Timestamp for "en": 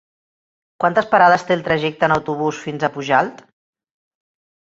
2.09-2.15